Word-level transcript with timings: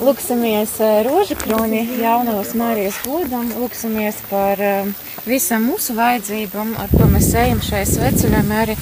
Lūksimies 0.00 0.78
eh, 0.80 1.02
rožu 1.04 1.34
kroni 1.36 1.82
jaunavas 2.00 2.54
Marijas 2.56 2.96
godam, 3.04 3.50
lūksimies 3.60 4.16
par 4.30 4.60
eh, 4.64 4.86
visam 5.28 5.66
mūsu 5.68 5.92
vajadzībām, 5.98 6.70
ar 6.80 6.88
ko 6.94 7.04
mēs 7.10 7.28
ejam 7.36 7.60
šai 7.60 7.82
sveceļam, 7.84 8.48
arī 8.62 8.76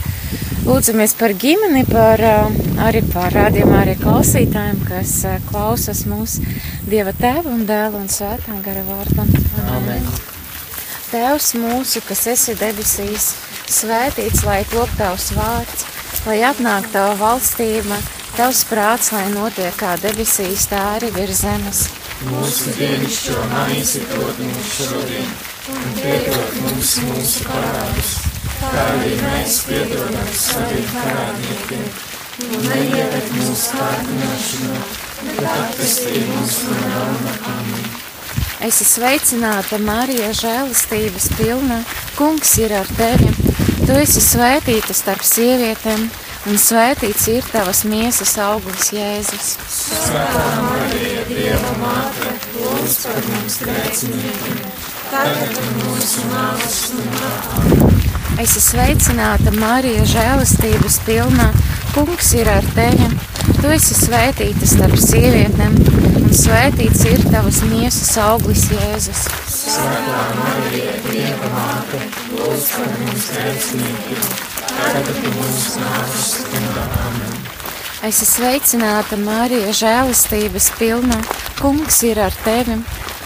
lūdzamies 0.62 1.16
par 1.18 1.34
ģimeni, 1.42 1.82
par 1.90 2.22
eh, 2.22 2.60
arī 2.86 3.02
par 3.10 3.34
rādījumu 3.34 3.74
arī 3.80 3.96
klausītājiem, 3.98 4.78
kas 4.86 5.16
klausas 5.48 6.04
mūsu 6.06 6.46
Dieva 6.86 7.10
tēva 7.18 7.50
un 7.50 7.66
dēla 7.66 7.98
un 7.98 8.06
svētā 8.08 8.54
gara 8.62 8.84
vārdam. 8.86 9.32
Amen. 9.74 10.06
Tēvs 11.10 11.50
mūsu, 11.58 12.04
kas 12.06 12.28
esi 12.30 12.54
debesīs, 12.60 13.32
svētīts, 13.66 14.46
lai 14.46 14.60
top 14.70 14.94
tavs 15.00 15.32
vārds, 15.34 15.84
lai 16.30 16.38
atnāk 16.46 16.86
tava 16.94 17.18
valstība 17.18 17.98
Tavs 18.38 18.60
prāts, 18.70 19.08
lai 19.10 19.24
notiek 19.32 19.74
kā 19.74 19.96
debesīs, 19.98 20.68
tā 20.70 20.78
arī 20.94 21.08
virs 21.10 21.40
zemes. 21.42 21.78
Mūsu 22.28 22.70
dienascho 22.76 23.34
maizi 23.50 24.04
dod 24.12 24.38
mums 24.38 24.68
šodien, 24.76 25.32
un 25.74 25.96
piedod 25.96 26.52
mums 26.62 26.92
mūsu 27.08 27.42
parādus, 27.48 28.12
kā 28.60 28.84
arī 28.92 29.16
mēs 29.24 29.56
piedodam 29.66 30.30
saviem 30.38 30.86
parādniekiem, 30.92 31.82
un 32.46 32.62
neieved 32.68 33.34
mūsu 33.40 33.74
kārdināšanā, 33.80 34.78
bet 35.24 35.50
atvestī 35.56 36.22
mūs 36.30 36.60
no 36.68 36.78
ļauna 36.84 37.34
amen. 37.56 37.90
Esi 38.70 38.86
sveicināta, 38.92 39.82
Marija, 39.82 40.30
žēlastības 40.44 41.28
pilna, 41.34 41.82
kungs 42.14 42.54
ir 42.62 42.78
ar 42.84 42.94
tevi. 43.02 43.34
Tu 43.82 43.98
esi 43.98 44.22
svētīta 44.22 44.94
starp 44.94 45.26
sievietēm 45.26 46.06
un 46.46 46.58
svētīts 46.60 47.26
ir 47.32 47.46
tavas 47.50 47.82
miesas 47.88 48.36
auglis 48.42 48.92
Jēzus. 48.94 49.48
Svētā 49.72 50.44
Marija, 50.62 51.24
Dieva 51.28 51.72
māte, 51.80 52.34
lūdz 52.54 52.98
par 53.06 53.26
mums 53.32 53.58
grēciniekiem, 53.64 54.60
tagad 55.10 55.58
mūsu 55.80 56.26
nāves 56.30 56.78
stundā. 56.84 57.32
Es 58.38 58.52
esmu 58.52 58.62
sveicināta, 58.68 59.50
Marija, 59.58 60.04
žēlastības 60.06 61.00
pilnā. 61.08 61.48
Kungs 61.96 62.28
ir 62.38 62.46
ar 62.52 62.66
tevi. 62.76 63.08
Tu 63.58 63.72
esi 63.74 63.96
svētīta 63.96 64.68
starp 64.68 64.94
sievietēm, 65.02 65.74
un 66.20 66.30
svētīts 66.36 67.02
ir 67.10 67.24
tavas 67.32 67.58
miesas 67.66 68.12
auglis 68.22 68.68
Jēzus. 68.70 69.24
Svētā 69.56 70.22
Marija, 70.38 70.94
Dieva 71.08 71.50
māte, 71.56 72.04
lūdz 72.36 72.70
par 72.76 72.94
mums 73.02 73.32
grēciniekiem 73.34 74.57
Es 78.08 78.22
esmu 78.22 78.26
sveicināta, 78.30 79.16
Marija, 79.20 79.72
žēlastības 79.74 80.68
pilna. 80.78 81.18
Kungs 81.58 81.98
ir 82.06 82.20
ar 82.22 82.34
tevi. 82.44 82.76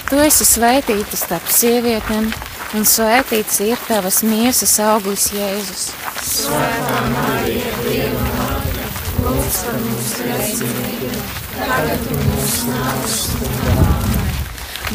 Tu 0.09 0.21
esi 0.25 0.47
svētīta 0.49 1.17
starp 1.17 1.51
sievietēm, 1.53 2.31
un 2.77 2.89
svētīts 2.89 3.61
ir 3.67 3.81
tavas 3.85 4.23
miesas 4.25 4.75
auglis 4.81 5.29
Jēzus. 5.37 5.85
Svētā 6.25 7.03
Marija, 7.13 7.75
Dieva 7.85 8.25
māte, 8.39 8.89
lūdz 9.27 9.61
par 9.67 9.79
mums 9.85 10.11
grēciniekiem, 10.23 11.21
tagad 11.59 12.09
mūsu 12.17 12.73
nāves 12.73 13.21
stundā. 13.29 13.87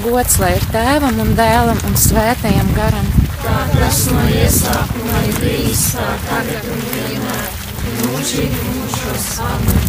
Gods 0.04 0.42
lai 0.42 0.52
ir 0.58 0.68
tēvam 0.74 1.22
un 1.22 1.34
dēlam 1.38 1.86
un 1.86 1.98
svētajam 1.98 2.76
garam 2.78 3.27
kā 3.44 3.58
tas 3.74 4.02
no 4.12 4.26
iesākuma 4.32 5.22
ir 5.28 5.40
bijis, 5.44 5.86
tā 5.98 6.10
tagad 6.28 6.68
un 6.74 6.84
vienmēr, 6.94 7.48
mūžīgi 8.02 8.66
mūžos. 8.66 9.30
Amen. 9.48 9.88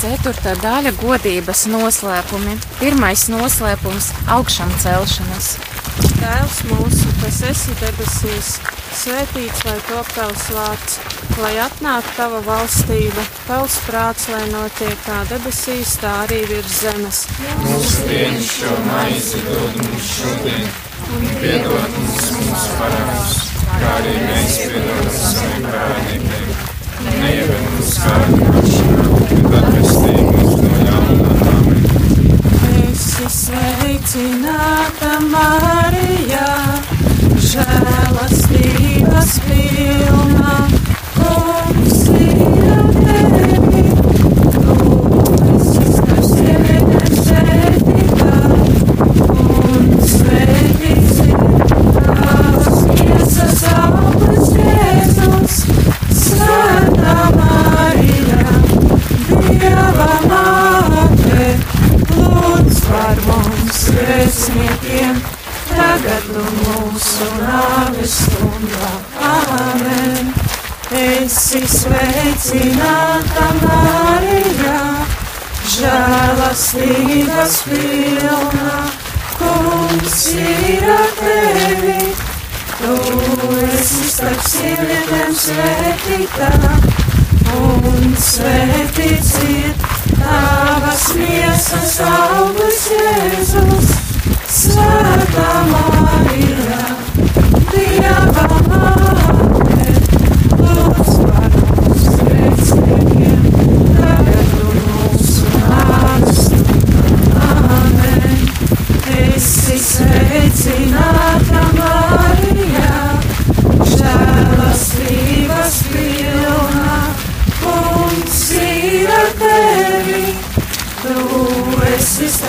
Ceturtā 0.00 0.54
daļa- 0.62 0.94
godības 1.04 1.66
noslēpumi. 1.68 2.54
Pirmais 2.78 3.26
noslēpums- 3.28 4.06
augšām 4.36 4.72
celšanas. 4.80 5.56
Tēvs 6.20 6.62
mūsu, 6.70 7.10
kas 7.20 7.42
esi 7.50 7.74
debesīs, 7.82 8.48
svētīts 8.96 9.64
lai 9.66 9.76
top 9.88 10.08
tavs 10.16 10.48
vārds, 10.56 10.98
lai 11.42 11.54
atnāk 11.66 12.04
tava 12.16 12.40
valstība, 12.40 13.24
tavs 13.46 13.76
prāts, 13.86 14.28
lai 14.32 14.46
notiek 14.48 14.96
kā 15.04 15.24
debesīs, 15.28 15.98
tā 16.00 16.26
arī 16.26 16.46
virs 16.48 16.80
zemes. 16.80 17.26
Mūsu 17.64 18.08
dienas 18.08 18.54
šo 18.56 18.76
maizi 18.86 19.42
dod 19.44 19.82
mums 19.84 20.14
šodien 20.16 20.89
un 21.16 21.24
piedod 21.40 21.94
mums 21.94 22.26
mūsu 22.36 22.74
parādus, 22.78 23.32
kā 23.66 23.92
arī 23.96 24.14
mēs 24.26 24.58
piedodam 24.70 25.08
saviem 25.16 25.66
parādniekiem. 25.66 26.52
Neieved 27.06 27.62
mūsu 27.74 27.96
kārdināšanā, 28.04 29.04
bet 29.30 29.52
atvestī 29.60 30.14
mūs 30.28 30.54
no 30.60 30.72
ļaunā. 30.86 31.32
Amen. 31.54 31.80
Esi 32.84 33.26
sveicināta 33.40 35.12
Marija, 35.32 35.69
ir 80.28 80.84
ar 80.90 81.10
tevi. 81.20 82.14
Tu 82.80 82.94
esi 83.66 84.08
starp 84.08 84.42
sievietēm 84.48 85.32
svētītā, 85.36 86.50
un 87.60 88.14
svētīts 88.24 89.32
ir 89.48 89.72
tavas 90.16 91.06
miesas 91.20 91.96
augurs 92.08 92.84
Jēzus. 92.96 93.94
Svētā 94.50 95.50
Marija, 95.70 96.82
Dieva 97.70 98.48
māte, 98.68 99.19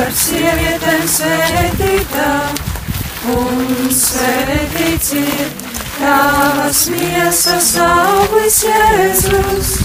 starp 0.01 0.17
sievietēm 0.17 1.01
svētītā, 1.13 2.29
un 3.29 3.59
svētīts 3.93 5.11
ir 5.19 5.51
tavas 5.99 6.79
miesas 6.89 7.67
auglis 7.85 8.57
Jēzus. 8.65 9.75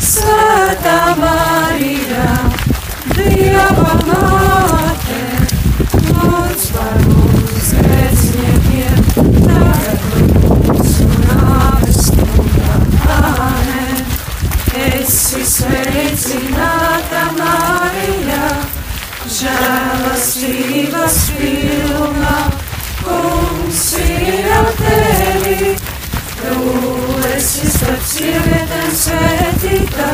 Svētā 0.00 0.96
Marija, 1.20 2.28
Dieva 3.18 3.98
māte, 4.08 5.20
lūdz 6.08 6.64
par 6.72 6.96
mums 7.10 7.68
grēciniekiem, 7.76 9.04
tagad 9.44 10.08
mūsu 10.70 11.10
nāves 11.26 12.00
stundā. 12.08 12.80
Amen. 13.18 14.04
Esi 14.86 15.44
sveicināta 15.52 17.28
Marija, 17.36 18.15
žēlastības 19.26 21.16
pilna, 21.36 22.34
kungs 23.02 23.82
ir 23.98 24.46
ar 24.54 24.68
tevi. 24.78 25.72
Tu 26.36 26.58
esi 27.34 27.70
starp 27.72 28.04
sievietēm 28.06 28.92
svētītā, 29.00 30.10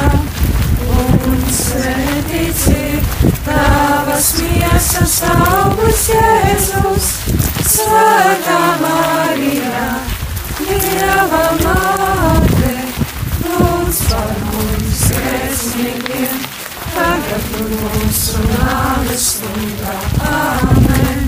un 0.97 1.44
svētīts 1.59 2.64
ir 2.73 3.03
tavas 3.44 4.32
miesas 4.41 5.19
augurs 5.35 6.06
Jēzus. 6.14 7.12
Svētā 7.73 8.62
Marija, 8.81 9.85
Dieva 10.62 11.44
māte, 11.61 12.73
lūdz 13.44 14.03
par 14.11 14.35
mums 14.47 15.05
grēciniekiem, 15.12 16.43
tagad 16.94 17.50
mūsu 17.59 18.47
nāves 18.53 19.29
stundā. 19.37 19.97
Āmen! 20.33 21.23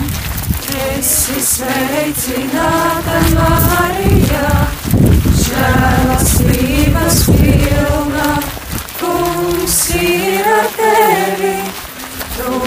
Esi 0.75 1.37
sveicināta 1.45 3.19
Marija, 3.35 4.51
žēlastības 5.45 7.19
pilna, 7.29 8.29
kungs 8.99 9.79
ir 10.01 10.49
ar 10.55 10.69
tevi. 10.77 11.55
Tu 12.35 12.59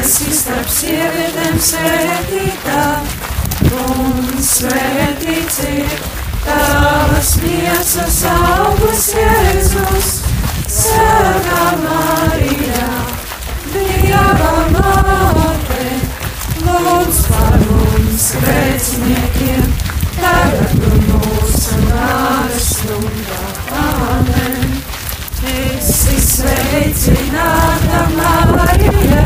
esi 0.00 0.36
starp 0.38 0.70
sievietēm 0.78 1.60
svētītā, 1.68 2.84
un 3.84 4.44
svētīts 4.50 5.62
ir 5.68 5.96
tavas 6.46 7.36
miesas 7.44 8.22
augurs 8.34 9.10
Jēzus. 9.18 10.23
Svētā 10.74 11.66
Marija, 11.84 12.86
Dieva 13.70 14.54
māte, 14.74 15.84
lūdz 16.66 17.20
par 17.28 17.54
mums 17.68 18.24
grēciniekiem, 18.42 19.68
tagad 20.18 20.88
un 20.90 21.06
mūsu 21.12 21.78
nāves 21.84 22.66
stundā. 22.72 23.38
Āmen. 23.84 24.74
Esi 25.54 26.18
sveicināta 26.26 28.02
Marija, 28.18 29.24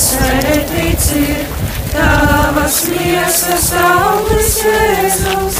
svētīts 0.00 1.10
ir 1.20 1.42
tavas 1.92 2.78
miesas 2.90 3.68
augurs 3.80 4.56
Jēzus. 4.64 5.58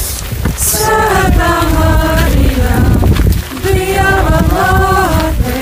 Svētā 0.61 1.51
Marija, 1.73 2.79
Dieva 3.65 4.41
māte, 4.51 5.59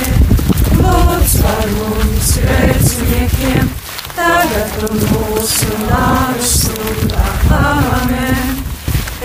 lūdz 0.80 1.36
par 1.44 1.70
mums 1.76 2.32
grēciniekiem, 2.44 3.70
tagad 4.16 4.84
un 4.90 5.06
mūsu 5.12 5.80
nāves 5.86 6.56
stundā. 6.64 7.28
Āmen! 7.60 8.60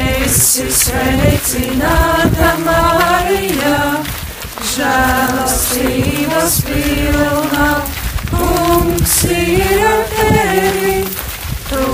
Esi 0.05 0.67
sveicināta 0.75 2.55
Marija, 2.65 3.77
žēlastības 4.75 6.57
pilna, 6.67 7.69
kungs 9.05 9.25
ir 9.25 9.85
ar 9.85 10.05
tevi. 10.17 11.05
Tu 11.69 11.85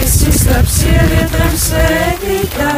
esi 0.00 0.32
starp 0.32 0.68
sievietēm 0.68 1.56
svētītā, 1.64 2.72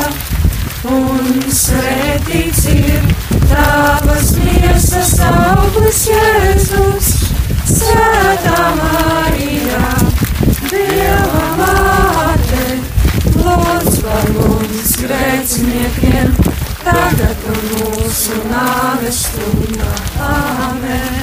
un 0.91 1.43
svētīts 1.47 2.65
ir 2.73 3.07
tavas 3.51 4.33
miesas 4.39 5.15
augurs 5.29 6.03
Jēzus. 6.11 7.13
Svētā 7.73 8.59
Marija, 8.81 9.83
Dieva 10.71 11.47
māte, 11.61 12.67
lūdz 13.39 14.01
par 14.03 14.31
mums 14.39 14.95
grēciniekiem, 15.03 16.35
tagad 16.83 17.51
un 17.55 17.67
mūsu 17.77 18.41
nāves 18.51 19.27
stundā. 19.29 19.93
Āmen! 20.33 21.22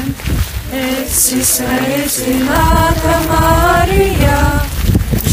Esi 0.70 1.40
sveicināta 1.42 3.16
Marija, 3.26 4.42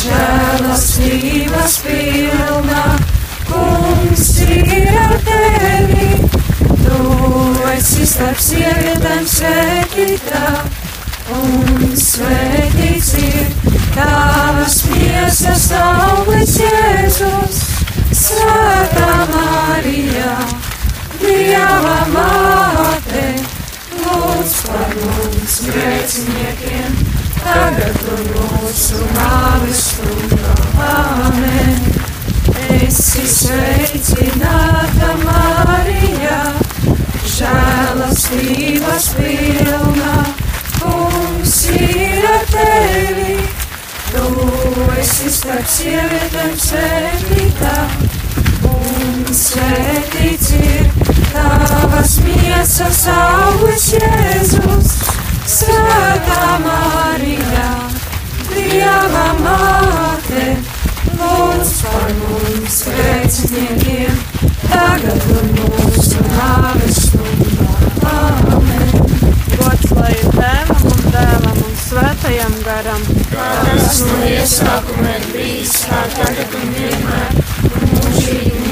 žēlastības 0.01 1.75
pilna, 1.85 2.85
kungs 3.45 4.31
ir 4.47 4.89
ar 4.97 5.13
tevi. 5.27 6.09
Tu 6.87 7.01
esi 7.75 8.07
starp 8.09 8.41
sievietēm 8.41 9.29
svētītā, 9.29 10.47
un 11.37 11.85
svētīts 12.01 13.13
ir 13.21 13.53
tavas 13.93 14.79
miesas 14.95 15.67
augurs 15.83 16.57
Jēzus. 16.63 17.61
Svētā 18.25 19.13
Marija, 19.35 20.33
Dieva 21.21 21.99
māte, 22.17 23.29
lūdz 24.27 24.55
par 24.67 24.95
mums 24.99 25.57
grēciniekiem, 25.67 26.95
tagad 27.43 27.99
un 28.15 28.25
mūsu 28.33 29.03
nāves 29.15 29.83
stundā. 29.93 30.55
Āmen! 30.87 31.77
Esi 32.77 33.23
sveicināta 33.31 35.13
Marija, 35.23 36.41
žēlastības 37.37 39.09
pilna, 39.19 40.17
kungs 40.81 41.57
ir 41.77 42.27
ar 42.33 42.47
tevi. 42.51 43.39
Tu 44.11 44.27
esi 45.03 45.33
starp 45.39 45.71
sievietēm 45.77 46.55
svētītā, 46.67 47.75
un 48.73 49.27
svētīts 49.45 50.55
ir 50.59 50.96
tavas 51.37 52.19
miesas 52.25 53.07
augurs 53.13 53.87
Jēzus. 53.93 54.95
Svētā 55.47 56.57
Marija, 56.65 57.69
Dieva 58.51 59.27
māte, 59.43 60.47
lūdz 61.21 61.73
par 61.85 62.11
mums 62.23 62.81
grēciniekiem, 62.89 64.19
tagad 64.65 65.29
un 65.37 65.53
mūsu 65.61 66.25
nāves 66.33 67.01
stundā. 67.07 67.71
Āmen! 68.11 68.93
Gods 69.55 69.95
lai 70.01 70.13
ir 70.17 70.29
tēvam 70.35 70.91
un 70.91 71.07
dēlam 71.15 71.63
un 71.63 71.81
svētajam 71.85 72.61
garam. 72.67 73.09
Kā 73.33 73.51
tas 73.63 74.03
no 74.09 74.23
iesākuma 74.33 75.19
ir 75.21 75.29
bijis, 75.35 75.79
tā 75.87 76.05
tagad 76.19 76.61
un 76.63 76.79
vienmēr, 76.81 77.43
mūžīgi 77.71 78.51
mūžos 78.51 78.65
āmen. 78.65 78.66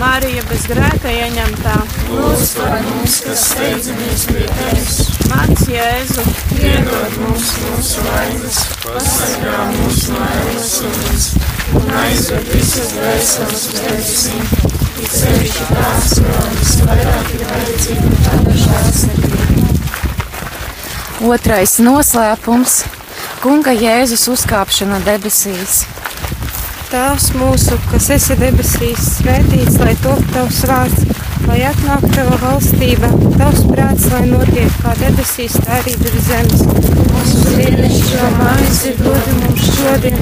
Marija 0.00 0.42
bez 0.48 0.62
grēka 0.70 1.10
ieņemtā. 1.12 1.74
Lūdz 2.08 2.50
par 2.56 2.78
mums, 2.86 3.16
kas 3.24 3.42
steidzamies 3.50 4.22
pie 4.30 4.46
tevis, 4.48 4.96
Mans 5.28 5.66
Jēzu, 5.68 6.24
piedod 6.54 7.18
mums 7.20 7.50
mūsu 7.64 8.04
vainas, 8.06 8.60
pasargā 8.82 9.58
mūs 9.74 10.00
no 10.14 10.22
ēlas 10.38 10.72
uguns 10.88 11.26
un 11.76 11.92
aizved 12.00 12.48
visas 12.54 12.94
dvēseles 12.96 13.66
uz 13.68 13.78
debesīm. 13.84 14.44
It 15.00 15.12
sevišķi 15.18 15.68
tās, 15.68 16.16
kurām 16.16 16.50
visvairāk 16.56 17.30
ir 17.36 17.46
vajadzīga 17.52 18.10
tāda 18.24 18.58
žēlsirdība. 18.64 19.64
Otrais 21.30 21.76
noslēpums- 21.84 22.82
Kunga 23.44 23.72
Jēzus 23.76 24.24
uzkāpšana 24.32 24.98
debesīs. 25.04 25.84
Tēvs 26.90 27.28
mūsu, 27.38 27.76
kas 27.86 28.08
esi 28.10 28.34
debesīs, 28.34 29.04
svētīts, 29.20 29.76
lai 29.78 29.92
top 30.02 30.24
tavs 30.34 30.56
vārds, 30.66 31.04
lai 31.46 31.60
atnāk 31.68 32.02
tava 32.16 32.34
valstība, 32.40 33.06
tavs 33.36 33.60
prāts, 33.68 34.08
lai 34.10 34.24
notiek 34.26 34.74
kā 34.82 34.96
debesīs, 34.98 35.54
tā 35.62 35.76
arī 35.76 35.94
virs 36.00 36.24
zemes. 36.26 36.64
Mūsu 37.12 37.44
dienascho 37.60 38.30
maizi 38.40 38.96
dod 38.98 39.30
mums 39.36 39.68
šodien, 39.76 40.18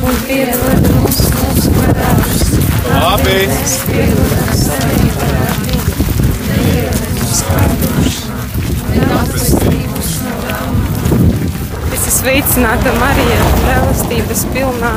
un 0.00 0.16
piedod 0.24 0.88
mums 0.94 1.20
mūsu 1.34 1.74
parādus. 1.76 2.48
Labi. 2.94 3.36
Es 11.92 12.08
esmu 12.08 12.16
sveicināta 12.16 12.96
Marija, 13.04 13.38
žēlastības 13.68 14.48
pilnā. 14.56 14.96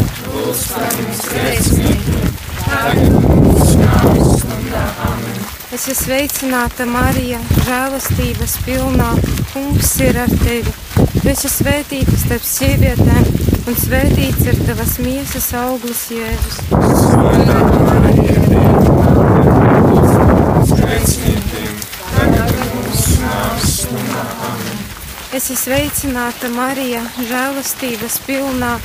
lūdz 0.41 0.61
par 0.73 0.93
mums 0.97 1.21
grēciniekiem, 1.31 2.29
tagad 2.65 3.17
mūsu 3.21 3.79
nāves 3.81 4.31
stundā. 4.41 4.85
Amen. 5.07 5.41
Es 5.71 5.85
esmu 5.85 5.95
sveicināta 6.01 6.85
Marija, 6.89 7.39
žēlastības 7.67 8.57
pilnā. 8.65 9.11
Kungs 9.51 9.91
ir 10.03 10.17
ar 10.19 10.31
tevi. 10.41 10.73
Tu 11.21 11.29
esi 11.31 11.51
svētīta 11.51 12.15
starp 12.19 12.45
sievietēm, 12.47 13.29
un 13.69 13.77
svētīts 13.79 14.47
ir 14.51 14.59
tavas 14.67 14.97
miesas 15.03 15.51
auglis, 15.61 16.07
Jēzus. 16.11 16.57
Es 25.31 25.45
esmu 25.45 25.55
sveicināta 25.63 26.51
Marija, 26.51 27.05
žēlastības 27.31 28.19
pilnā. 28.27 28.75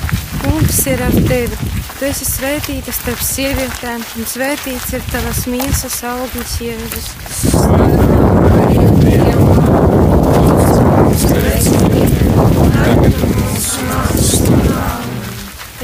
Kungs 0.43 0.87
ir 0.87 1.03
ar 1.03 1.17
tevi. 1.29 1.57
Tu 1.97 2.05
esi 2.05 2.27
svētīta 2.29 2.93
starp 2.93 3.21
sievietēm, 3.25 4.03
un 4.19 4.27
svētīts 4.29 4.93
ir 4.97 5.05
tavas 5.09 5.47
miesas 5.49 5.97
auglis, 6.05 6.59
Jēzus. 6.61 7.07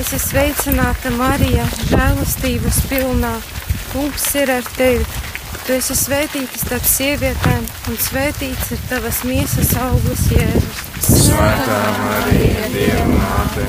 Es 0.03 0.13
esmu 0.13 0.21
sveicināta 0.27 1.13
Marija, 1.17 1.65
žēlastības 1.89 2.81
pilnā. 2.91 3.33
Kungs 3.93 4.29
ir 4.41 4.53
ar 4.53 4.69
tevi. 4.77 5.05
Tu 5.63 5.77
esi 5.79 5.95
svētīta 5.95 6.59
starp 6.59 6.87
sievietēm, 6.91 7.65
un 7.89 7.99
svētīts 8.03 8.73
ir 8.75 8.81
tavas 8.91 9.23
miesas 9.29 9.73
auglis, 9.79 10.25
Jēzus. 10.35 10.81
Svētā 11.07 11.79
Marija, 12.01 12.69
Dieva 12.75 13.07
māte, 13.13 13.69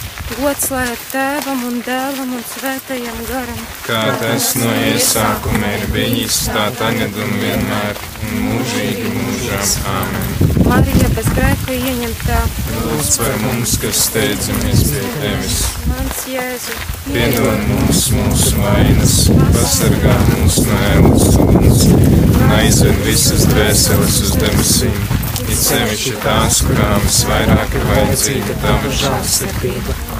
Gods 0.37 0.69
lai 0.71 0.85
ir 0.87 1.01
tēvam 1.11 1.59
un 1.67 1.81
dēlam 1.85 2.31
un 2.37 2.43
svētajam 2.47 3.17
garam. 3.27 3.59
Kā 3.85 4.01
tas 4.21 4.51
no 4.59 4.69
iesākuma 4.87 5.71
ir 5.77 5.83
bijis, 5.93 6.37
tā 6.51 6.69
tagad 6.79 7.17
un 7.19 7.33
vienmēr, 7.41 7.99
un 8.29 8.37
mūžīgi 8.47 9.11
mūžām. 9.15 9.73
Amen. 9.91 10.31
Marija 10.71 11.09
bez 11.17 11.27
grēka 11.35 11.75
ieņemtā, 11.75 12.37
Lūdz 12.85 13.09
par 13.19 13.33
mums, 13.43 13.73
kas 13.81 14.05
steidzamies 14.07 14.85
pie 14.91 15.01
tevis. 15.19 15.57
mans 15.89 16.21
Jēzu. 16.31 16.77
Piedod 17.09 17.65
mums 17.67 18.05
mūsu 18.15 18.61
vainas, 18.61 19.17
pasargā 19.57 20.15
mūs 20.29 20.61
no 20.67 20.77
ēlas 20.93 21.27
uguns 21.43 21.83
un 21.91 22.55
aizved 22.61 23.03
visas 23.09 23.43
dvēseles 23.51 24.21
uz 24.27 24.37
debesīm. 24.39 25.03
It 25.51 25.59
sevišķi 25.59 26.15
tās, 26.23 26.61
kurām 26.63 27.03
visvairāk 27.03 27.75
ir 27.75 27.85
vajadzīga 27.91 28.55
tava 28.63 28.95
žēlsirdība. 29.01 30.10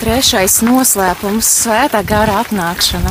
Trešais 0.00 0.58
noslēpums- 0.66 1.48
svētā 1.62 2.00
gara 2.06 2.40
atnākšana. 2.42 3.10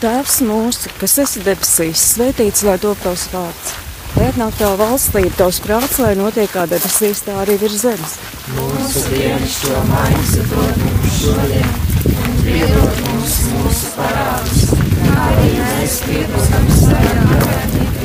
Tēvs 0.00 0.36
mūsu, 0.48 0.92
kas 1.00 1.16
esi 1.24 1.42
debesīs, 1.44 2.02
svētīts 2.14 2.64
lai 2.66 2.76
top 2.78 3.00
tavs 3.04 3.26
vārds. 3.32 3.74
Lai 4.16 4.30
atnāk 4.30 4.56
tava 4.58 4.76
valstība, 4.84 5.32
tavs 5.36 5.60
prāts, 5.64 5.98
lai 6.00 6.14
notiek 6.16 6.50
kā 6.52 6.64
debesīs, 6.70 7.24
tā 7.26 7.36
arī 7.42 7.58
virs 7.60 7.80
zemes. 7.84 8.16
Mūsu 8.56 9.04
dienas 9.12 9.58
to 9.64 9.82
maizi 9.90 10.46
dod 10.52 10.82
mums 10.84 11.20
šodien, 11.20 11.68
un 12.14 12.38
piedod 12.46 13.02
mums 13.08 13.38
mūsu 13.52 13.92
parādus, 13.98 14.64
kā 15.02 15.16
arī 15.30 15.52
mēs 15.60 16.00
piedodam 16.08 16.66
saviem 16.80 17.28
parādniekiem. 17.34 17.96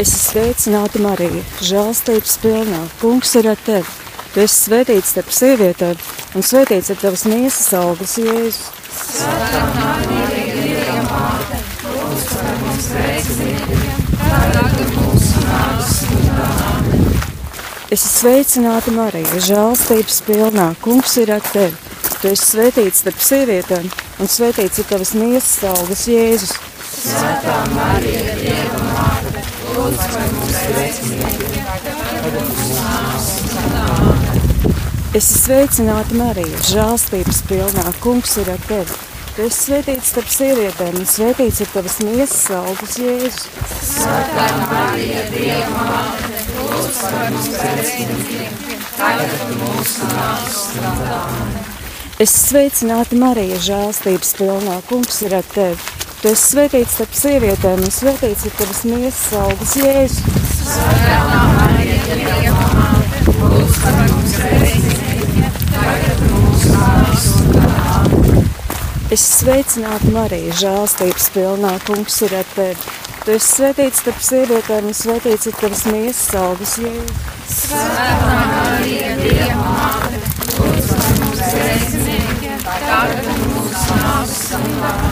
Es 0.00 0.08
esmu 0.14 0.30
sveicināta 0.30 0.96
Marija, 1.04 1.42
žēlstības 1.60 2.38
pilnā. 2.40 2.78
Kungs 3.02 3.34
ir 3.36 3.50
ar 3.50 3.58
tevi. 3.60 3.84
Tu 4.32 4.40
esi 4.40 4.56
svētīts 4.56 5.10
starp 5.12 5.28
sievietēm, 5.36 5.98
un 6.38 6.46
svētīts 6.46 6.88
ir 6.94 6.96
tavas 7.02 7.26
miesas 7.28 7.68
auglis, 7.76 8.14
Jēzus. 8.16 8.72
Es 17.90 18.00
esmu 18.00 18.14
sveicināta 18.14 18.96
Marija, 18.96 19.44
žēlstības 19.50 20.22
pilnā. 20.30 20.70
Kungs 20.80 21.18
ir 21.20 21.34
ar 21.36 21.44
tevi. 21.52 21.76
Tu 22.22 22.32
esi 22.32 22.54
svētīts 22.54 23.04
starp 23.04 23.20
sievietēm, 23.28 23.92
un 24.16 24.32
svētīts 24.32 24.80
ir 24.80 24.88
tavas 24.94 25.12
miesas 25.12 25.60
auglis, 25.74 26.08
Jēzus. 26.08 26.56
Es 35.10 35.26
esmu 35.26 35.38
sveicināta 35.40 36.14
Marija, 36.18 36.58
žēlstības 36.68 37.38
pilnā. 37.48 37.84
Kungs 38.04 38.36
ir 38.42 38.50
ar 38.52 38.60
tevi. 38.68 38.98
Tu 39.36 39.46
esi 39.46 39.60
svētīts 39.70 40.10
starp 40.12 40.28
sievietēm, 40.34 40.98
un 41.00 41.06
svētīts 41.08 41.62
ir 41.64 41.68
tavas 41.72 41.96
miesas 42.04 42.44
auglis, 42.58 42.98
Jēzus. 43.00 43.48
tagad 48.98 49.56
mūsu 49.62 50.10
nāves 50.12 50.58
stundā. 50.66 51.22
Es 52.20 52.36
sveicinātu 52.50 53.16
Mariju, 53.22 53.56
žēlstības 53.64 54.36
pilnā. 54.42 54.76
Kungs 54.92 55.22
ir 55.24 55.38
ar 55.40 55.46
tevi. 55.54 55.99
Tu 56.20 56.28
esi 56.28 56.50
svētīts 56.50 56.98
starp 56.98 57.14
sievietēm, 57.16 57.78
un 57.80 57.92
svētīts 57.96 58.42
ir 58.44 58.52
tavas 58.58 58.80
miesas 58.84 59.30
augurs, 59.40 59.70
Jēzus. 59.80 60.20
Es 69.16 69.24
sveicinātu 69.38 70.12
Mariju, 70.12 70.52
žēlstības 70.60 71.30
pilnā. 71.38 71.72
Kungs 71.88 72.20
ir 72.28 72.36
ar 72.42 72.52
tevi. 72.52 72.92
Tu 73.24 73.38
esi 73.38 73.48
svētīts 73.54 74.04
starp 74.04 74.20
sievietēm, 74.28 74.90
un 74.92 74.98
svētīts 75.00 75.48
ir 75.48 75.56
tavas 75.62 75.86
miesas 75.88 76.36
augurs, 76.42 76.74
Jēzus. 76.84 77.16
Svētā 77.62 78.10
Marija, 78.28 79.16
Dieva 79.24 79.56
māte, 79.72 80.20
lūdz 80.58 80.92
par 80.92 81.16
mums 81.24 81.42
grēciniekiem, 81.48 82.60
tagad 82.68 83.32
mūsu 83.40 84.02
nāves 84.04 84.36
stundā. 84.44 85.09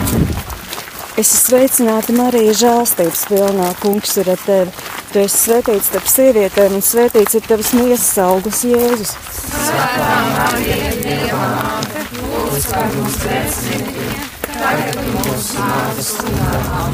Es 1.19 1.33
esmu 1.33 1.49
sveicināta 1.49 2.13
Marija, 2.15 2.53
žēlstības 2.55 3.25
pilnā. 3.27 3.65
Kungs 3.81 4.13
ir 4.21 4.29
ar 4.31 4.39
tevi. 4.39 4.71
Tu 5.11 5.19
esi 5.19 5.39
svētīts 5.41 5.89
starp 5.89 6.05
sievietēm, 6.07 6.77
un 6.77 6.83
svētīts 6.85 7.35
ir 7.35 7.43
tavas 7.43 7.73
miesas 7.75 8.13
augurs, 8.23 8.61
Jēzus. 8.63 9.11
Svētā 9.49 10.13
Marija, 10.29 10.77
Dieva 11.01 11.49
māte, 11.57 12.05
lūdz 12.21 12.67
par 12.71 12.87
mums 12.93 13.17
grēciniekiem, 13.25 14.29
tagad 14.45 15.01
mūsu 15.09 15.65
nāves 15.65 16.11
stundā. 16.13 16.93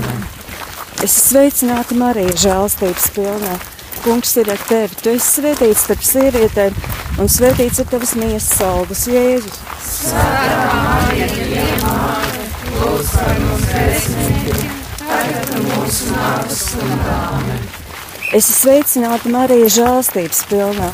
Es 0.96 1.04
esmu 1.04 1.28
sveicināta 1.28 2.00
Marija, 2.00 2.34
žēlstības 2.48 3.08
pilnā. 3.20 3.60
Kungs 4.08 4.34
ir 4.42 4.50
ar 4.56 4.66
tevi. 4.72 5.02
Tu 5.04 5.14
esi 5.20 5.36
svētīts 5.36 5.86
starp 5.86 6.08
sievietēm, 6.10 6.82
un 7.22 7.30
svētīts 7.30 7.84
ir 7.84 7.94
tavas 7.94 8.18
miesas 8.18 8.58
augurs, 8.72 9.06
Jēzus. 9.06 9.62
Svētā 9.92 10.66
Marija, 10.82 11.30
Dieva 11.36 11.78
māte, 11.86 12.45
lūdz 12.86 13.12
par 13.16 13.40
mums 13.42 13.66
grēciniekiem, 13.72 14.74
tagad 15.00 15.54
mūsu 15.66 16.12
nāves 16.14 16.62
stundā. 16.68 17.20
Es 18.36 18.50
esmu 18.50 18.56
sveicināta 18.60 19.32
Marija, 19.34 19.70
žēlstības 19.78 20.42
pilnā. 20.52 20.90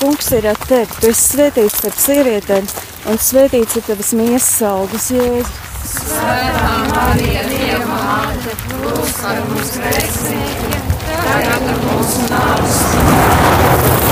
Kungs 0.00 0.30
ir 0.36 0.48
ar 0.50 0.58
tevi. 0.68 0.98
Tu 1.00 1.12
esi 1.12 1.24
svētīts 1.32 1.78
starp 1.80 2.00
sievietēm, 2.02 2.66
un 3.10 3.20
svētīts 3.28 3.78
ir 3.78 3.86
tavas 3.86 4.12
miesas 4.16 4.58
augurs, 4.70 5.10
Jēzus. 5.14 5.62
Svētā 5.86 6.72
Marija, 6.90 7.44
Dieva 7.50 7.84
māte, 7.92 8.56
lūdz 8.82 9.14
par 9.20 9.44
mums 9.46 9.76
grēciniekiem, 9.78 10.90
tagad 11.14 11.70
mūsu 11.86 12.26
nāves 12.32 14.05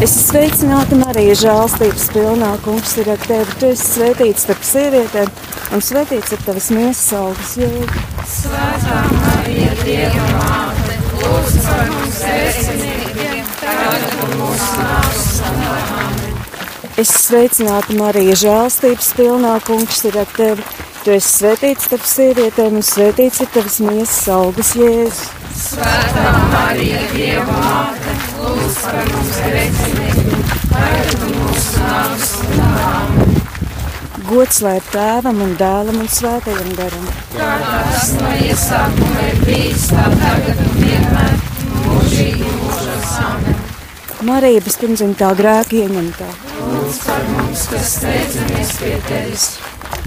Es 0.00 0.14
esmu 0.14 0.30
sveicināta 0.30 0.96
Marija, 0.96 1.34
žēlstības 1.36 2.06
pilnā. 2.14 2.54
Kungs 2.64 2.94
ir 3.02 3.10
ar 3.12 3.18
tevi. 3.20 3.56
Tu 3.60 3.68
esi 3.74 3.84
svētīts 3.84 4.46
starp 4.46 4.62
sievietēm, 4.64 5.28
un 5.76 5.82
svētīts 5.84 6.32
ir 6.32 6.40
tavas 6.46 6.68
miesas 6.72 7.10
augurs, 7.18 7.50
Jēzus. 7.60 8.06
Svētā 8.30 9.02
Marija, 9.10 9.74
Dieva 9.82 10.24
māte, 10.38 10.96
lūdz 11.20 11.58
par 11.66 11.92
mums 11.92 12.22
grēciniekiem, 12.24 13.52
tagad 13.60 14.34
mūsu 14.40 14.70
nāves 14.80 15.28
stundā. 15.34 15.76
Es 16.96 17.04
esmu 17.04 17.20
sveicināta 17.26 18.00
Marija, 18.00 18.38
žēlstības 18.46 19.12
pilnā. 19.20 19.52
Kungs 19.68 20.00
ir 20.08 20.16
ar 20.24 20.32
tevi. 20.38 20.64
Tu 21.04 21.12
esi 21.18 21.34
svētīts 21.42 21.90
starp 21.90 22.08
sievietēm, 22.08 22.80
un 22.80 22.88
svētīts 22.88 23.44
ir 23.44 23.52
tavas 23.52 23.76
miesas 23.84 24.24
augurs, 24.32 24.72
Jēzus. 24.80 25.26
Svētā 25.60 26.26
Marija, 26.56 27.04
Dieva 27.12 27.60
māte, 27.60 28.16
lūdz 28.70 28.82
par 28.86 29.08
mums 29.10 29.38
grēciniekiem, 29.42 30.42
tagad 30.70 31.22
mūsu 31.26 31.80
nāves 31.82 32.28
stundā. 32.36 32.90
Gods 34.28 34.60
lai 34.62 34.76
tēvam 34.92 35.40
un 35.42 35.56
dēlam 35.58 35.98
un 36.04 36.10
svētajam 36.14 36.70
garam. 36.78 37.08
Kā 37.32 37.48
tas 37.64 38.12
no 38.20 38.30
iesākuma 38.46 39.24
ir 39.26 39.42
bijis, 39.42 39.88
tā 39.90 40.06
tagad 40.22 40.62
un 40.66 40.78
vienmēr, 40.84 41.34
mūžīgi 41.80 42.54
mūžos 42.60 43.10
amen. 43.24 43.58
Marija 44.30 44.62
bezpirmzimtā 44.68 45.32
grēka 45.42 45.80
ieņemtā. 45.80 46.30
Lūdz 46.60 47.02
par 47.08 47.28
mums, 47.34 47.66
kas 47.74 47.92
steidzamies 47.96 48.74
pie 48.78 48.96
tevis, 49.10 49.50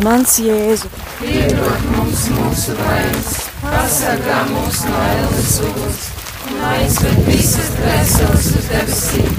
Mans 0.08 0.40
Jēzu, 0.40 0.88
piedod 1.20 1.88
mums 1.92 2.30
mūsu 2.40 2.80
vainas, 2.80 3.38
pasargā 3.68 4.44
mūs 4.56 4.86
no 4.88 5.08
ēles 5.12 5.58
uguns 5.68 6.14
un 6.52 6.64
aizved 6.68 7.20
visas 7.28 7.70
dvēseles 7.78 8.48
uz 8.58 8.68
debesīm. 8.72 9.34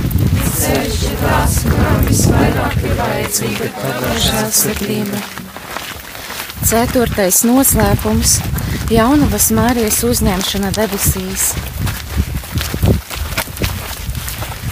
Sevišķi 0.55 1.13
tās, 1.21 1.57
kurām 1.69 2.05
visvairāk 2.09 2.77
ir 2.85 2.95
vajadzīga 3.01 3.71
tava 3.77 4.13
žēlsirdība. 4.27 5.23
Ceturtais 6.65 7.43
noslēpums- 7.45 8.39
jaunavas 8.99 9.51
Mārijas 9.53 10.01
uzņemšana 10.09 10.73
debesīs. 10.79 11.53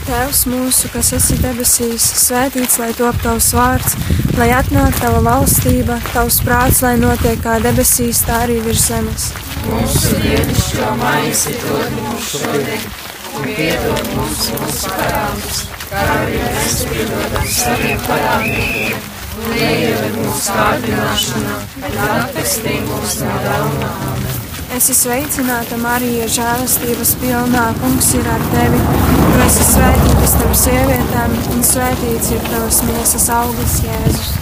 Tēvs 0.06 0.42
mūsu, 0.48 0.88
kas 0.92 1.12
esi 1.16 1.36
debesīs, 1.40 2.08
svētīts 2.24 2.78
lai 2.78 2.92
top 2.96 3.16
tavs 3.22 3.52
vārds, 3.56 3.96
lai 4.38 4.50
atnāk 4.56 4.98
tava 5.00 5.20
valstība, 5.24 6.00
tavs 6.12 6.40
prāts, 6.44 6.82
lai 6.82 6.96
notiek 6.96 7.40
kā 7.44 7.60
debesīs, 7.64 8.24
tā 8.26 8.42
arī 8.46 8.60
virs 8.64 8.88
zemes. 8.88 9.32
Mūsu 9.62 10.16
dienascho 10.22 10.88
maizi 10.98 11.52
dod 11.62 11.92
mums 11.96 12.30
šodien, 12.32 12.86
un 13.38 13.46
piedod 13.46 14.08
mums 14.16 14.44
mūsu 14.56 14.90
parādus, 14.96 15.60
kā 15.86 16.02
arī 16.16 16.40
mēs 16.42 16.78
piedodam 16.90 17.46
saviem 17.56 18.02
parādniekiem, 18.08 19.06
un 19.38 19.54
neieved 19.54 20.18
mūsu 20.18 20.56
kārdināšanā, 20.58 21.58
bet 21.84 21.98
atpestī 22.08 22.78
mūs 22.88 23.18
no 23.22 23.38
ļaunā. 23.46 23.92
Es 24.72 24.88
esmu 24.88 24.98
sveicināta 25.02 25.76
Marija, 25.78 26.26
žēlastības 26.32 27.16
pilnā, 27.22 27.66
kungs 27.82 28.14
ir 28.18 28.30
ar 28.34 28.46
tevi. 28.54 28.80
Tu 29.20 29.42
esi 29.46 29.66
svētīta 29.68 30.30
starp 30.32 30.56
sievietēm, 30.64 31.36
un 31.54 31.66
svētīts 31.70 32.32
ir 32.34 32.48
tavas 32.48 32.80
miesas 32.88 33.28
augurs, 33.36 33.82
Jēzus. 33.86 34.41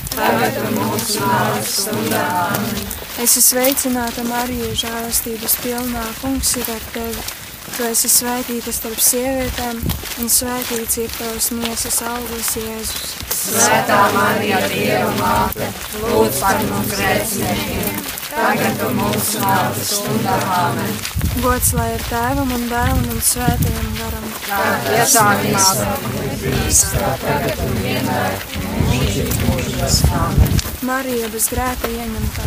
tagad 0.15 0.57
un 0.61 0.79
mūsu 0.79 1.21
nāves 1.25 1.75
stundā. 1.83 2.25
Es 3.21 3.35
esmu 3.37 3.43
sveicināta 3.49 4.25
Marija, 4.27 4.71
žēlastības 4.85 5.59
pilnā. 5.61 6.03
Kungs 6.21 6.55
ir 6.61 6.73
ar 6.73 6.89
tevi. 6.95 7.29
Tu 7.71 7.85
esi 7.87 8.09
svētīta 8.11 8.71
starp 8.75 8.99
sievietēm, 8.99 9.77
un 10.19 10.31
svētīts 10.31 10.97
ir 10.99 11.13
tavas 11.15 11.47
miesas 11.55 12.01
auglis, 12.03 12.49
Jēzus. 12.59 13.13
Svētā 13.41 13.99
Marija, 14.15 14.59
Dieva 14.73 15.13
māte, 15.21 15.69
lūdz 16.01 16.41
par 16.41 16.59
mums 16.67 16.91
grēciniekiem, 16.91 18.01
tagad 18.27 18.83
un 18.89 18.99
mūsu 18.99 19.39
nāves 19.45 19.95
stundā. 19.95 20.35
Amen. 20.57 20.91
Gods 21.39 21.71
lai 21.77 21.87
ir 21.95 22.03
tēvam 22.09 22.51
un 22.57 22.67
dēlam 22.67 23.07
un 23.13 23.23
svētajam 23.23 23.93
garam. 24.01 24.27
Kā 24.49 24.59
tiesākās 24.89 25.71
bijis, 26.43 26.83
tā 26.97 27.15
tagad 27.23 27.63
un 27.69 27.79
vienmēr. 27.85 28.60
Marija 30.81 31.27
bez 31.33 31.45
grēka 31.51 31.89
ieņemtā. 31.93 32.45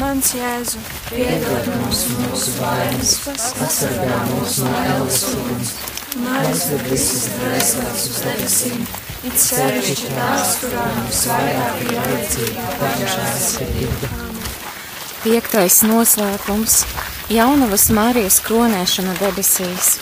Mans 0.00 0.30
Jēzu, 0.36 0.80
Piedod 1.08 1.68
mums 1.72 2.02
mūsu 2.14 2.54
vainas, 2.60 3.14
pasargā 3.58 4.20
mūs 4.30 4.60
no 4.62 4.72
ēlas 4.82 5.20
uguns, 5.32 5.72
un 6.16 6.28
aizved 6.36 6.86
visas 6.90 7.26
dvēseles 7.34 8.06
uz 8.12 8.20
debesīm, 8.26 8.86
it 9.26 9.38
sevišķi 9.42 10.12
tās, 10.14 10.56
kurām 10.62 11.00
visvairāk 11.10 11.82
ir 11.86 11.94
vajadzīga 11.98 12.68
pažēlsirdība. 12.82 14.12
Piektais 15.26 15.80
noslēpums- 15.82 16.84
Jaunavas 17.38 17.88
Marijas 17.90 18.38
kronēšana 18.46 19.18
debesīs. 19.18 19.96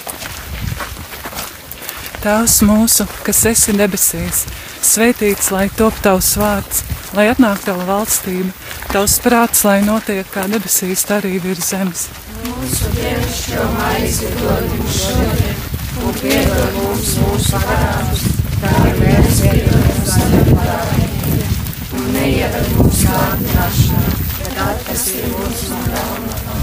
Tēvs 2.25 2.63
mūsu, 2.65 3.05
kas 3.21 3.43
esi 3.51 3.75
debesīs, 3.77 4.47
svētīts 4.81 5.51
lai 5.53 5.67
top 5.77 5.99
tavs 6.01 6.31
vārds, 6.41 6.79
lai 7.13 7.27
atnāk 7.29 7.61
tava 7.67 7.85
valstība, 7.85 8.49
tavs 8.89 9.19
prāts, 9.21 9.61
lai 9.69 9.83
notiek 9.85 10.31
kā 10.33 10.47
debesīs, 10.49 11.03
tā 11.05 11.19
arī 11.21 11.35
virs 11.45 11.69
zemes. 11.75 12.07
Mūsu 12.47 12.95
dienascho 12.97 13.69
maizi 13.75 14.33
dod 14.39 14.65
mums 14.73 15.03
šodien, 15.03 15.61
un 16.01 16.17
piedod 16.23 16.75
mums 16.79 17.13
mūsu 17.27 17.61
parādus, 17.69 18.25
kā 18.57 18.73
arī 18.81 18.97
mēs 19.03 19.45
piedodam 19.45 20.03
saviem 20.15 20.53
parādiem, 20.57 21.55
un 21.93 22.11
neieved 22.17 22.75
mūsu 22.79 23.05
kārdināšanā, 23.13 24.19
bet 24.41 24.63
atpestī 24.71 25.29
mūs 25.29 25.67
no 25.75 25.87
ļauna. 25.93 26.61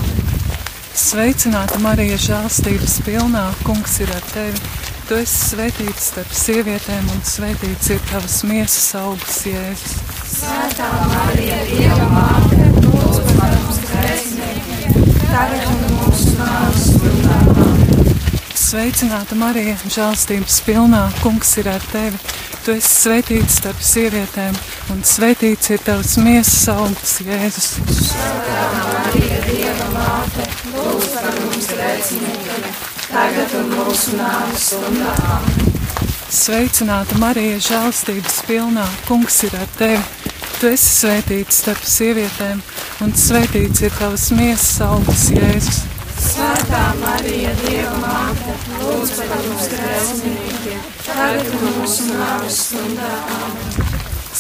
Sveicināta 1.06 1.78
Marija, 1.86 2.18
žēlstības 2.32 3.04
pilnā, 3.06 3.52
kungs 3.62 4.02
ir 4.02 4.10
ar 4.18 4.32
tevi. 4.34 4.81
Tu 5.12 5.18
esi 5.20 5.50
svētīts 5.50 6.06
starp 6.08 6.30
sievietēm, 6.40 7.08
un 7.12 7.18
svētīts 7.28 7.90
ir 7.92 7.98
tavas 8.08 8.38
miesas 8.48 8.86
augsts, 8.96 9.42
Jēzus. 9.44 9.98
Svētā 10.32 10.88
Marija, 11.12 11.58
Dieva 11.68 12.06
māte, 12.14 12.60
lūdz 12.86 13.34
par 13.36 13.52
mums 13.58 13.82
grēciniekiem, 13.90 15.02
tagad 15.26 15.66
un 15.68 15.82
mūsu 15.98 16.32
nāves 16.38 16.86
stundā. 16.94 17.42
Sveicināta 18.56 19.36
Marija, 19.36 19.76
žēlstības 19.92 20.62
pilnā, 20.70 21.02
kungs 21.20 21.52
ir 21.60 21.68
ar 21.74 21.84
tevi. 21.92 22.16
Tu 22.64 22.78
esi 22.78 22.94
svētīts 23.02 23.58
starp 23.60 23.84
sievietēm, 23.84 24.56
un 24.96 25.04
svētīts 25.04 25.74
ir 25.76 25.84
tavas 25.90 26.16
miesas 26.24 26.70
augsts, 26.72 27.20
Jēzus. 27.28 27.74
Svētā 28.14 28.64
Marija, 28.80 29.44
Dieva 29.50 29.92
māte, 29.92 30.48
lūdz 30.72 31.12
par 31.18 31.36
mums 31.42 31.68
grēciniekiem, 31.76 32.41
tagad 33.12 33.54
un 33.60 33.72
mūsu 33.76 34.16
nāves 34.20 34.72
stundā. 34.72 35.38
Sveicināta 36.32 37.18
Marija, 37.20 37.58
žēlstības 37.60 38.38
pilnā, 38.48 38.86
kungs 39.08 39.42
ir 39.48 39.56
ar 39.60 39.68
tevi. 39.78 40.04
Tu 40.62 40.70
esi 40.72 40.92
svētīts 41.02 41.60
starp 41.64 41.84
sievietēm, 41.88 42.62
un 43.04 43.16
svētīts 43.18 43.84
ir 43.84 43.96
tavas 43.98 44.30
miesas 44.38 44.78
augsts, 44.86 45.32
Jēzus. 45.36 45.82
Svētā 46.22 46.82
Marija, 47.02 47.52
Dieva 47.64 47.98
māte, 48.00 48.56
lūdz 48.80 49.14
par 49.26 49.44
mums 49.48 49.70
grēciniekiem, 49.74 50.84
tagad 51.08 51.54
un 51.58 51.78
mūsu 51.80 52.10
nāves 52.14 52.60
stundā. 52.68 53.14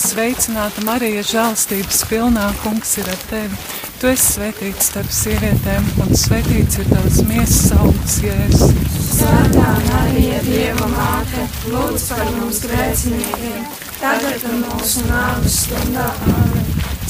Sveicināta 0.01 0.85
Marija, 0.87 1.25
žēlstības 1.27 2.05
pilnā, 2.07 2.51
kungs 2.63 2.99
ir 3.01 3.09
ar 3.11 3.25
tevi. 3.33 3.90
Tu 4.01 4.07
esi 4.09 4.31
svētīts 4.33 4.87
starp 4.89 5.11
sievietēm, 5.13 5.83
un 6.01 6.15
svētīts 6.17 6.79
ir 6.81 6.87
tavas 6.89 7.19
miesas 7.27 7.67
augsts, 7.75 8.15
Jēzus. 8.25 8.71
Svētā 9.11 9.65
Marija, 9.91 10.39
Dieva 10.41 10.87
māte, 10.89 11.43
lūdz 11.69 12.05
par 12.09 12.31
mums 12.39 12.63
grēciniekiem, 12.63 13.67
tagad 13.99 14.47
un 14.49 14.63
mūsu 14.63 15.05
nāves 15.05 15.59
stundā. 15.67 16.07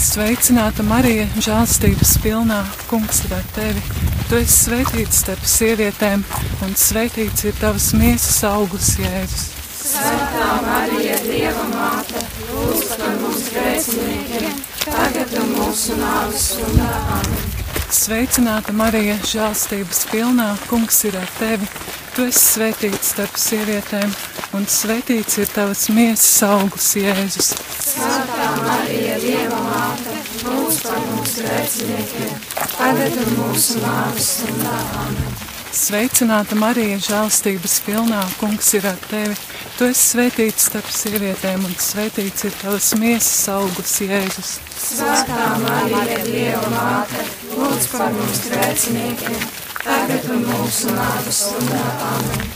Sveicināta 0.03 0.83
Marija, 0.83 1.29
žēlstības 1.39 2.11
pilnā, 2.25 2.59
kungs 2.91 3.23
ir 3.23 3.37
ar 3.39 3.47
tevi. 3.55 3.85
Tu 4.27 4.41
esi 4.41 4.57
svētīts 4.65 5.23
starp 5.23 5.47
sievietēm, 5.47 6.27
un 6.67 6.75
svētīts 6.75 7.47
ir 7.47 7.55
tavas 7.63 7.93
miesas 7.95 8.43
augsts, 8.51 8.99
Jēzus. 8.99 9.47
Svētā 9.93 10.51
Marija, 10.67 11.23
Dieva 11.23 11.63
māte, 11.71 12.27
lūdz 12.51 12.83
par 12.91 13.15
mums 13.23 13.47
grēciniekiem, 13.55 14.59
tagad 14.83 15.39
un 15.39 15.50
mūsu 15.71 15.95
nāves 15.95 16.45
stundā. 16.51 16.87
Sveicināta 17.95 18.73
Marija, 18.75 19.13
žēlstības 19.23 20.01
pilnā, 20.11 20.49
kungs 20.67 20.97
ir 21.07 21.15
ar 21.15 21.29
tevi. 21.37 21.67
Tu 22.11 22.25
esi 22.27 22.41
svētīts 22.57 23.11
starp 23.13 23.37
sievietēm, 23.39 24.11
un 24.57 24.65
svētīts 24.67 25.37
ir 25.39 25.51
tavas 25.53 25.85
miesas 25.95 26.41
augsts, 26.43 26.97
Jēzus. 26.99 27.53
Svētā 27.85 28.49
Marija, 28.65 29.15
Dieva 29.23 29.59
māte, 29.63 30.17
lūdz 30.43 30.81
par 30.89 31.05
mums 31.05 31.37
grēciniekiem, 31.39 32.33
tagad 32.73 33.15
un 33.21 33.31
mūsu 33.37 33.79
nāves 33.85 34.27
stundā. 34.41 34.75
Sveicināta 35.71 36.57
Marija, 36.59 36.97
žēlstības 37.05 37.77
pilnā, 37.85 38.25
kungs 38.41 38.73
ir 38.75 38.89
ar 38.91 38.99
tevi. 39.07 39.39
Tu 39.77 39.87
esi 39.87 40.03
svētīts 40.17 40.67
starp 40.67 40.91
sievietēm, 40.99 41.63
un 41.63 41.79
svētīts 41.79 42.49
ir 42.49 42.59
tavas 42.59 42.91
miesas 42.99 43.47
augsts, 43.55 44.03
Jēzus. 44.03 44.51
Svētā 44.81 45.43
Marija, 45.61 46.17
Dieva 46.25 46.69
māte, 46.73 47.21
lūdz 47.53 47.87
par 47.91 48.09
mums 48.15 48.39
grēciniekiem, 48.47 49.43
tagad 49.77 50.25
un 50.33 50.41
mūsu 50.47 50.95
nāves 50.95 51.41
stundā. 51.45 51.83
Amen. 52.07 52.47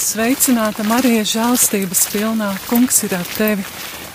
Sveicināta 0.00 0.86
Marija, 0.88 1.26
žēlstības 1.28 2.06
pilnā, 2.14 2.48
kungs 2.70 3.02
ir 3.04 3.14
ar 3.18 3.28
tevi. 3.36 3.66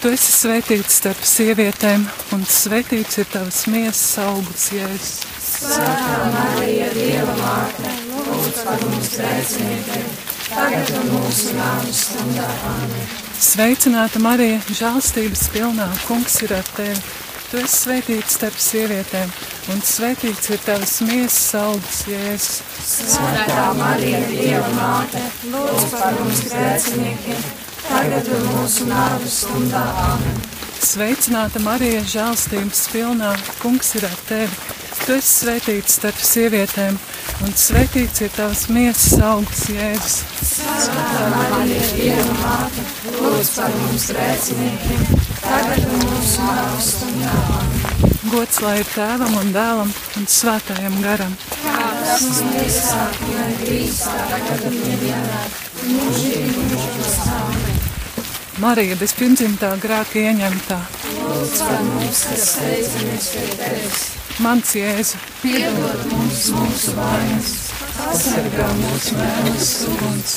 Tu 0.02 0.14
esi 0.16 0.32
svētīts 0.32 0.98
starp 1.02 1.22
sievietēm, 1.28 2.08
un 2.34 2.48
svētīts 2.48 3.22
ir 3.22 3.30
tavas 3.30 3.62
miesas 3.70 4.18
augsts, 4.26 4.72
Jēzus. 4.74 5.14
Svētā 5.50 6.20
Marija, 6.34 6.90
Dieva 6.98 7.38
māte, 7.38 7.96
lūdz 8.18 8.62
par 8.66 8.86
mums 8.90 9.14
grēciniekiem, 9.14 10.12
tagad 10.50 10.94
un 11.04 11.10
mūsu 11.14 11.58
nāves 11.60 12.04
stundā. 12.10 12.50
Amen. 12.74 13.18
Sveicināta 13.40 14.20
Marija, 14.24 14.62
žēlstības 14.74 15.50
pilnā, 15.54 15.92
kungs 16.10 16.42
ir 16.48 16.58
ar 16.58 16.78
tevi. 16.80 17.29
Tu 17.50 17.58
esi 17.58 17.78
svētīts 17.80 18.36
starp 18.38 18.58
sievietēm, 18.62 19.32
un 19.74 19.80
svētīts 19.82 20.52
ir 20.54 20.60
tavas 20.62 20.92
miesas 21.02 21.48
augsts, 21.58 22.04
Jēzus. 22.06 22.60
Svētā 23.16 23.64
Marija, 23.80 24.20
Dieva 24.30 24.68
māte, 24.76 25.24
lūdz 25.50 25.88
par 25.96 26.14
mums 26.20 26.44
grēciniekiem, 26.46 27.42
tagad 27.88 28.30
un 28.36 28.46
mūsu 28.52 28.86
nāves 28.92 29.40
stundā. 29.42 29.82
Amen. 30.04 30.38
Sveicināta 30.80 31.60
Marija, 31.66 32.04
žēlstības 32.14 32.84
pilnā, 32.94 33.34
kungs 33.64 33.96
ir 33.98 34.06
ar 34.06 34.22
tevi. 34.30 34.62
Tu 35.08 35.18
esi 35.18 35.34
svētīts 35.42 35.98
starp 35.98 36.22
sievietēm, 36.22 37.02
un 37.48 37.58
svētīts 37.58 38.28
ir 38.28 38.32
tavs 38.38 38.68
miesas 38.70 39.18
augsts, 39.26 39.72
Jēzus. 39.74 40.22
Svētā 40.54 41.34
Marija, 41.34 41.90
Dieva 41.98 42.38
māte, 42.44 42.86
lūdz 43.40 43.52
par 43.56 43.72
mums 43.72 44.06
grēciniekiem, 44.12 45.04
tagad 45.40 45.86
un 45.88 46.02
mūsu 46.10 46.44
nāves 46.44 46.88
stundā. 46.92 47.36
Gods 48.34 48.60
lai 48.60 48.74
ir 48.82 48.90
tēvam 48.92 49.38
un 49.40 49.54
dēlam 49.56 49.94
un 50.20 50.28
svētājam 50.28 50.98
garam. 51.06 51.38
Kā 51.64 51.86
tas 52.02 52.26
bija 52.44 52.66
sākumā, 52.76 53.46
drīz 53.62 54.02
tagad 54.12 54.66
un 54.68 54.76
vienmēr, 54.84 55.56
mūžīgi 55.86 56.66
mūžos 56.68 57.16
amen. 57.38 57.80
Marija 58.60 59.00
bezpirmdzimtā 59.00 59.72
grēka 59.88 60.20
ieņemtā. 60.20 60.82
Lūdz 61.16 61.64
par 61.64 61.84
mums, 61.94 62.26
kas 62.28 62.48
steidzamies 62.58 63.34
pie 63.38 63.48
tevis. 63.56 64.08
Mans 64.44 64.76
Jēzu, 64.76 65.24
Piedod 65.40 66.04
mums 66.12 66.44
mūsu 66.58 67.00
vainas, 67.00 67.56
pasargā 68.00 68.68
mūsu 68.80 69.18
mēnus 69.18 69.70
uguns, 69.90 70.36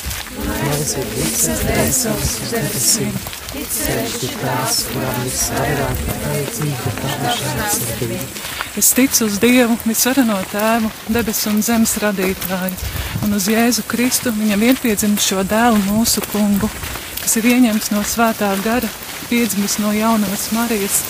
aizved 0.68 1.12
visas 1.16 1.62
dēseles 1.66 2.32
uz 2.42 2.50
debesīm, 2.52 3.12
it 3.58 3.76
sevišķi 3.76 4.30
tās, 4.40 4.80
kurām 4.90 5.20
visvairāk 5.26 6.02
vajadzīga 6.08 6.94
tava 6.98 7.34
žēlsirdība. 7.38 8.20
es 8.82 8.92
ticu 8.96 9.28
uz 9.28 9.38
Dievu, 9.42 9.78
visvarano 9.84 10.38
tēvu, 10.52 10.90
debesu 11.12 11.50
un 11.52 11.62
zemes 11.62 11.94
radītāju, 12.02 12.92
un 13.26 13.38
uz 13.38 13.48
Jēzu 13.52 13.86
Kristu, 13.88 14.34
viņa 14.36 14.58
vienpiedzimušo 14.62 15.44
dēlu 15.48 15.82
mūsu 15.90 16.24
kungu, 16.32 16.70
kas 17.22 17.38
ir 17.38 17.50
ieņemts 17.54 17.92
no 17.94 18.02
svētā 18.06 18.54
gara, 18.64 18.88
piedzimis 19.30 19.78
no 19.84 19.92
jaunās 19.94 20.50
Marijas, 20.56 21.02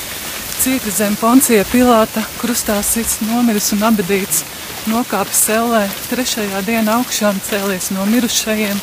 cietis 0.62 1.00
zem 1.00 1.16
Poncija 1.18 1.64
Pilāta, 1.72 2.22
krustā 2.42 2.76
sits 2.86 3.20
nomiris 3.26 3.72
un 3.76 3.86
abedīts, 3.88 4.44
nokāpis 4.90 5.42
sellē, 5.46 5.82
trešajā 6.10 6.62
dienā 6.66 6.98
augšām 7.00 7.38
cēlies 7.46 7.90
no 7.94 8.06
mirušajiem, 8.10 8.78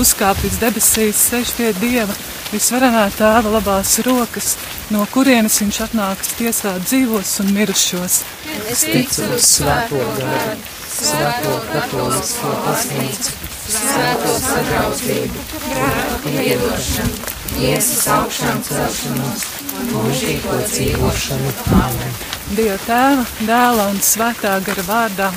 uzkāpis 0.00 0.58
debesīs, 0.62 1.20
sēž 1.30 1.52
pie 1.58 1.72
Dieva, 1.80 2.14
visvarenā 2.52 3.04
tēva 3.16 3.52
labās 3.56 3.96
rokas, 4.06 4.54
no 4.94 5.04
kurienes 5.12 5.58
viņš 5.62 5.80
atnāks 5.88 6.34
tiesāt 6.38 6.86
dzīvos 6.86 7.34
un 7.44 7.52
mirušos. 7.56 8.20
Es 8.70 8.84
ticu 8.86 9.28
uz 9.36 9.50
svēto 9.56 10.00
garu, 10.20 10.56
svēto 10.94 11.58
katolisko 11.72 12.54
baznīcu, 12.68 13.36
svēto 13.74 14.38
sadraudzību, 14.46 15.44
grēku 15.66 16.22
piedošanu, 16.28 17.20
miesas 17.58 18.08
augšām 18.18 18.64
celšanos 18.70 19.63
mūžīgo 19.90 20.60
dzīvošanu. 20.68 21.52
Dieva 22.54 22.78
tēva, 22.86 23.26
dēla 23.48 23.90
un 23.90 24.00
svētā 24.04 24.58
gara 24.66 24.86
vārdā. 24.88 25.32